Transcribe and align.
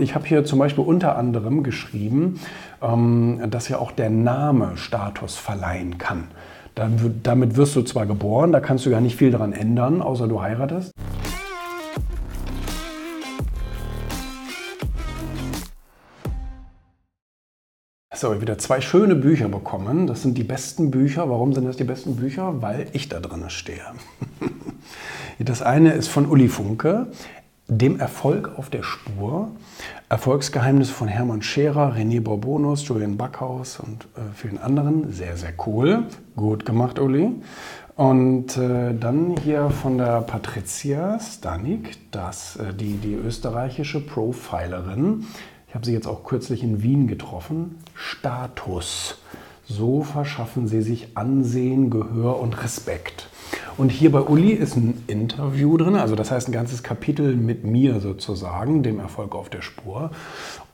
Ich 0.00 0.14
habe 0.14 0.26
hier 0.26 0.44
zum 0.44 0.58
Beispiel 0.58 0.84
unter 0.84 1.16
anderem 1.16 1.62
geschrieben, 1.62 2.40
ähm, 2.80 3.42
dass 3.50 3.68
ja 3.68 3.78
auch 3.78 3.92
der 3.92 4.08
Name 4.08 4.76
Status 4.76 5.36
verleihen 5.36 5.98
kann. 5.98 6.28
Damit 6.74 7.56
wirst 7.56 7.76
du 7.76 7.82
zwar 7.82 8.06
geboren, 8.06 8.50
da 8.50 8.60
kannst 8.60 8.86
du 8.86 8.90
gar 8.90 9.02
nicht 9.02 9.16
viel 9.16 9.30
daran 9.30 9.52
ändern, 9.52 10.00
außer 10.00 10.26
du 10.26 10.40
heiratest. 10.40 10.92
So, 18.14 18.40
wieder 18.40 18.56
zwei 18.56 18.80
schöne 18.80 19.16
Bücher 19.16 19.48
bekommen. 19.48 20.06
Das 20.06 20.22
sind 20.22 20.38
die 20.38 20.44
besten 20.44 20.90
Bücher. 20.90 21.28
Warum 21.28 21.52
sind 21.52 21.66
das 21.66 21.76
die 21.76 21.84
besten 21.84 22.16
Bücher? 22.16 22.62
Weil 22.62 22.86
ich 22.92 23.08
da 23.08 23.20
drin 23.20 23.44
stehe. 23.48 23.82
Das 25.38 25.62
eine 25.62 25.92
ist 25.92 26.08
von 26.08 26.26
Uli 26.26 26.46
Funke 26.46 27.08
dem 27.68 27.98
Erfolg 27.98 28.58
auf 28.58 28.70
der 28.70 28.82
Spur. 28.82 29.50
Erfolgsgeheimnis 30.08 30.90
von 30.90 31.08
Hermann 31.08 31.42
Scherer, 31.42 31.94
René 31.94 32.20
Bourbonus, 32.20 32.86
Julian 32.86 33.16
Backhaus 33.16 33.80
und 33.80 34.04
äh, 34.16 34.20
vielen 34.34 34.58
anderen. 34.58 35.12
Sehr, 35.12 35.36
sehr 35.36 35.54
cool. 35.66 36.04
Gut 36.36 36.66
gemacht, 36.66 36.98
Uli. 36.98 37.30
Und 37.96 38.56
äh, 38.56 38.94
dann 38.94 39.36
hier 39.42 39.70
von 39.70 39.98
der 39.98 40.22
Patricia 40.22 41.18
Stanik, 41.20 41.98
das, 42.10 42.56
äh, 42.56 42.74
die, 42.74 42.96
die 42.96 43.14
österreichische 43.14 44.00
Profilerin. 44.00 45.26
Ich 45.68 45.74
habe 45.74 45.86
sie 45.86 45.92
jetzt 45.92 46.06
auch 46.06 46.24
kürzlich 46.24 46.62
in 46.62 46.82
Wien 46.82 47.06
getroffen. 47.06 47.78
Status. 47.94 49.18
So 49.64 50.02
verschaffen 50.02 50.68
sie 50.68 50.82
sich 50.82 51.16
Ansehen, 51.16 51.88
Gehör 51.88 52.40
und 52.40 52.62
Respekt. 52.62 53.28
Und 53.78 53.90
hier 53.90 54.12
bei 54.12 54.20
Uli 54.20 54.50
ist 54.50 54.76
ein 54.76 55.02
Interview 55.06 55.76
drin, 55.76 55.96
also 55.96 56.14
das 56.14 56.30
heißt 56.30 56.48
ein 56.48 56.52
ganzes 56.52 56.82
Kapitel 56.82 57.36
mit 57.36 57.64
mir 57.64 58.00
sozusagen, 58.00 58.82
dem 58.82 59.00
Erfolg 59.00 59.34
auf 59.34 59.48
der 59.48 59.62
Spur. 59.62 60.10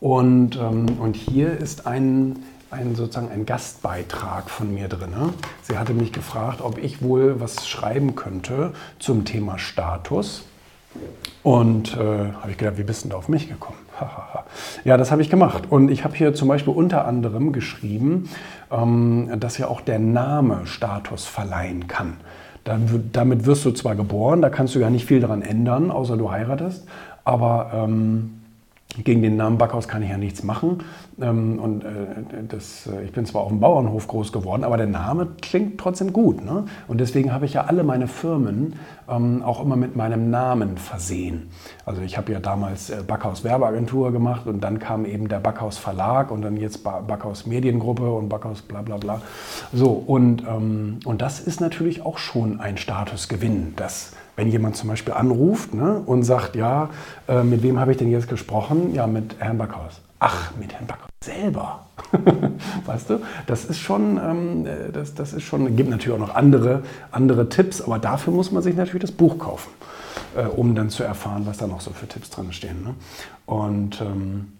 Und, 0.00 0.56
ähm, 0.56 0.86
und 0.98 1.16
hier 1.16 1.56
ist 1.56 1.86
ein, 1.86 2.40
ein, 2.70 2.96
sozusagen 2.96 3.30
ein 3.30 3.46
Gastbeitrag 3.46 4.50
von 4.50 4.74
mir 4.74 4.88
drin. 4.88 5.12
Sie 5.62 5.78
hatte 5.78 5.94
mich 5.94 6.12
gefragt, 6.12 6.60
ob 6.60 6.78
ich 6.78 7.02
wohl 7.02 7.40
was 7.40 7.68
schreiben 7.68 8.16
könnte 8.16 8.72
zum 8.98 9.24
Thema 9.24 9.58
Status. 9.58 10.44
Und 11.42 11.96
äh, 11.96 11.98
habe 11.98 12.50
ich 12.50 12.58
gedacht, 12.58 12.78
wie 12.78 12.82
bist 12.82 13.04
du 13.04 13.10
da 13.10 13.16
auf 13.16 13.28
mich 13.28 13.48
gekommen? 13.48 13.78
ja, 14.84 14.96
das 14.96 15.10
habe 15.10 15.22
ich 15.22 15.30
gemacht. 15.30 15.64
Und 15.70 15.90
ich 15.90 16.04
habe 16.04 16.16
hier 16.16 16.34
zum 16.34 16.48
Beispiel 16.48 16.74
unter 16.74 17.06
anderem 17.06 17.52
geschrieben, 17.52 18.28
ähm, 18.70 19.30
dass 19.38 19.58
ja 19.58 19.68
auch 19.68 19.80
der 19.80 19.98
Name 19.98 20.66
Status 20.66 21.26
verleihen 21.26 21.86
kann. 21.86 22.16
Damit 23.12 23.46
wirst 23.46 23.64
du 23.64 23.70
zwar 23.72 23.94
geboren, 23.94 24.42
da 24.42 24.50
kannst 24.50 24.74
du 24.74 24.78
ja 24.78 24.90
nicht 24.90 25.06
viel 25.06 25.20
daran 25.20 25.42
ändern, 25.42 25.90
außer 25.90 26.16
du 26.16 26.30
heiratest, 26.30 26.86
aber 27.24 27.70
ähm, 27.74 28.37
gegen 29.04 29.22
den 29.22 29.36
Namen 29.36 29.58
Backhaus 29.58 29.88
kann 29.88 30.02
ich 30.02 30.10
ja 30.10 30.18
nichts 30.18 30.42
machen. 30.42 30.78
Ähm, 31.20 31.58
und 31.58 31.84
äh, 31.84 31.88
das, 32.48 32.86
äh, 32.86 33.04
ich 33.04 33.12
bin 33.12 33.26
zwar 33.26 33.42
auf 33.42 33.48
dem 33.48 33.60
Bauernhof 33.60 34.06
groß 34.06 34.32
geworden, 34.32 34.64
aber 34.64 34.76
der 34.76 34.86
Name 34.86 35.28
klingt 35.40 35.78
trotzdem 35.78 36.12
gut. 36.12 36.44
Ne? 36.44 36.64
Und 36.86 36.98
deswegen 36.98 37.32
habe 37.32 37.44
ich 37.44 37.54
ja 37.54 37.64
alle 37.64 37.84
meine 37.84 38.06
Firmen 38.06 38.74
ähm, 39.08 39.42
auch 39.42 39.62
immer 39.62 39.76
mit 39.76 39.96
meinem 39.96 40.30
Namen 40.30 40.76
versehen. 40.78 41.48
Also 41.86 42.02
ich 42.02 42.16
habe 42.16 42.32
ja 42.32 42.40
damals 42.40 42.90
äh, 42.90 43.02
Backhaus 43.06 43.44
Werbeagentur 43.44 44.12
gemacht 44.12 44.46
und 44.46 44.60
dann 44.62 44.78
kam 44.78 45.04
eben 45.04 45.28
der 45.28 45.40
Backhaus 45.40 45.78
Verlag 45.78 46.30
und 46.30 46.42
dann 46.42 46.56
jetzt 46.56 46.84
Backhaus 46.84 47.46
Mediengruppe 47.46 48.10
und 48.10 48.28
Backhaus 48.28 48.62
bla 48.62 48.82
bla 48.82 48.96
bla. 48.96 49.20
So, 49.72 49.90
und, 49.90 50.42
ähm, 50.46 51.00
und 51.04 51.22
das 51.22 51.40
ist 51.40 51.60
natürlich 51.60 52.02
auch 52.04 52.18
schon 52.18 52.60
ein 52.60 52.76
Statusgewinn, 52.76 53.74
dass 53.76 54.12
wenn 54.38 54.48
jemand 54.48 54.76
zum 54.76 54.88
Beispiel 54.88 55.14
anruft 55.14 55.74
ne, 55.74 56.00
und 56.06 56.22
sagt, 56.22 56.54
ja, 56.54 56.90
äh, 57.26 57.42
mit 57.42 57.64
wem 57.64 57.80
habe 57.80 57.90
ich 57.90 57.96
denn 57.96 58.08
jetzt 58.08 58.28
gesprochen? 58.28 58.94
Ja, 58.94 59.08
mit 59.08 59.34
Herrn 59.40 59.58
Backhaus. 59.58 60.00
Ach, 60.20 60.52
mit 60.60 60.72
Herrn 60.72 60.86
Backhaus 60.86 61.08
selber. 61.24 61.86
weißt 62.86 63.10
du, 63.10 63.20
das 63.48 63.64
ist 63.64 63.80
schon, 63.80 64.16
ähm, 64.16 64.64
äh, 64.64 64.92
das, 64.92 65.16
das 65.16 65.32
ist 65.32 65.42
schon, 65.42 65.74
gibt 65.74 65.90
natürlich 65.90 66.14
auch 66.16 66.24
noch 66.24 66.36
andere, 66.36 66.84
andere 67.10 67.48
Tipps, 67.48 67.80
aber 67.82 67.98
dafür 67.98 68.32
muss 68.32 68.52
man 68.52 68.62
sich 68.62 68.76
natürlich 68.76 69.02
das 69.02 69.10
Buch 69.10 69.40
kaufen, 69.40 69.70
äh, 70.36 70.44
um 70.44 70.76
dann 70.76 70.88
zu 70.88 71.02
erfahren, 71.02 71.42
was 71.44 71.58
da 71.58 71.66
noch 71.66 71.80
so 71.80 71.90
für 71.90 72.06
Tipps 72.06 72.30
drin 72.30 72.52
stehen. 72.52 72.84
Ne? 72.84 72.94
Und 73.44 74.00
ähm, 74.00 74.52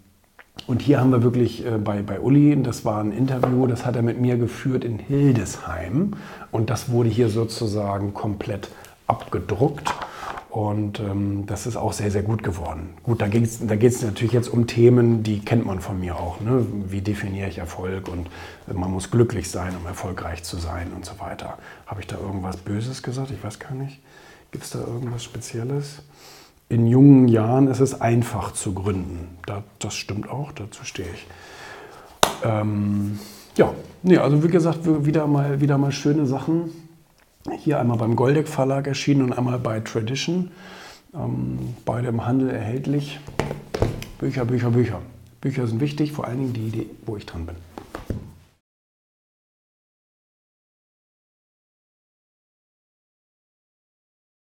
und 0.67 0.83
hier 0.83 1.01
haben 1.01 1.13
wir 1.13 1.23
wirklich 1.23 1.65
äh, 1.65 1.79
bei, 1.79 2.03
bei 2.03 2.21
Uli, 2.21 2.61
das 2.63 2.85
war 2.85 3.01
ein 3.01 3.13
Interview, 3.13 3.67
das 3.69 3.87
hat 3.87 3.95
er 3.95 4.03
mit 4.03 4.21
mir 4.21 4.37
geführt 4.37 4.85
in 4.85 4.99
Hildesheim. 4.99 6.15
Und 6.51 6.69
das 6.69 6.91
wurde 6.91 7.09
hier 7.09 7.29
sozusagen 7.29 8.13
komplett 8.13 8.69
abgedruckt. 9.09 9.93
Und 10.51 10.99
ähm, 11.01 11.45
das 11.47 11.67
ist 11.67 11.77
auch 11.77 11.93
sehr, 11.93 12.11
sehr 12.11 12.23
gut 12.23 12.43
geworden. 12.43 12.95
Gut, 13.03 13.21
da 13.21 13.29
geht 13.29 13.45
es 13.45 14.03
natürlich 14.03 14.33
jetzt 14.33 14.49
um 14.49 14.67
Themen, 14.67 15.23
die 15.23 15.41
kennt 15.41 15.67
man 15.67 15.81
von 15.81 16.01
mir 16.01 16.17
auch. 16.17 16.41
Ne? 16.41 16.65
Wie 16.87 17.03
definiere 17.03 17.49
ich 17.49 17.59
Erfolg 17.59 18.09
und 18.09 18.29
man 18.67 18.91
muss 18.91 19.11
glücklich 19.11 19.51
sein, 19.51 19.75
um 19.79 19.87
erfolgreich 19.87 20.43
zu 20.45 20.57
sein 20.57 20.93
und 20.97 21.05
so 21.05 21.21
weiter. 21.21 21.59
Habe 21.87 22.01
ich 22.01 22.07
da 22.07 22.17
irgendwas 22.17 22.57
Böses 22.57 23.03
gesagt? 23.03 23.31
Ich 23.31 23.45
weiß 23.45 23.59
gar 23.59 23.75
nicht. 23.75 24.01
Gibt 24.51 24.65
es 24.65 24.71
da 24.71 24.79
irgendwas 24.79 25.23
Spezielles? 25.23 26.03
In 26.71 26.87
jungen 26.87 27.29
Jahren 27.29 27.69
ist 27.69 27.81
es 27.81 28.01
einfach 28.01 28.53
zu 28.53 28.73
gründen. 28.73 29.37
Da, 29.45 29.65
das 29.79 29.95
stimmt 29.95 30.31
auch, 30.31 30.53
dazu 30.53 30.85
stehe 30.85 31.09
ich. 31.13 31.27
Ähm, 32.43 33.19
ja, 33.57 33.75
nee, 34.03 34.17
also 34.17 34.43
wie 34.43 34.49
gesagt, 34.49 34.81
wieder 35.05 35.27
mal, 35.27 35.61
wieder 35.61 35.77
mal 35.77 35.93
schöne 35.93 36.25
Sachen 36.25 36.88
hier 37.57 37.81
einmal 37.81 37.99
beim 37.99 38.17
Goldeck 38.17 38.49
Verlag 38.49 38.87
erschienen 38.87 39.23
und 39.23 39.33
einmal 39.33 39.59
bei 39.59 39.81
Tradition. 39.81 40.51
Ähm, 41.15 41.75
beide 41.85 42.09
im 42.09 42.27
Handel 42.27 42.51
erhältlich. 42.51 43.21
Bücher, 44.19 44.45
Bücher, 44.45 44.71
Bücher. 44.71 45.01
Bücher 45.41 45.67
sind 45.67 45.81
wichtig, 45.81 46.13
vor 46.13 46.27
allen 46.27 46.39
Dingen 46.39 46.53
die, 46.53 46.71
die 46.71 46.91
wo 47.07 47.17
ich 47.17 47.25
dran 47.27 47.47
bin. 47.47 47.55